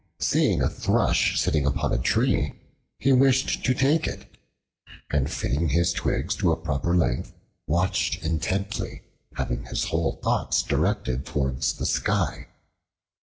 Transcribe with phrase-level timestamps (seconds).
[0.17, 2.55] Seeing a thrush sitting upon a tree,
[2.97, 4.25] he wished to take it,
[5.11, 7.33] and fitting his twigs to a proper length,
[7.67, 9.03] watched intently,
[9.35, 12.47] having his whole thoughts directed towards the sky.